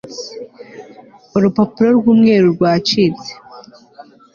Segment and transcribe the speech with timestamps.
[1.37, 3.29] urupapuro rw'umweru rwacitse